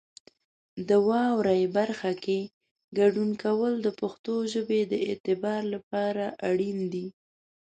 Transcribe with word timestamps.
د 0.87 0.89
واورئ 1.07 1.63
برخه 1.77 2.11
کې 2.23 2.39
ګډون 2.99 3.29
کول 3.43 3.73
د 3.85 3.87
پښتو 3.99 4.35
ژبې 4.53 4.81
د 4.91 4.93
اعتبار 5.07 5.61
لپاره 5.73 6.25
اړین 6.49 6.79
دي. 6.93 7.07